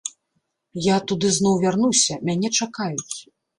[0.85, 3.09] Я туды зноў вярнуся, мяне чакаюць.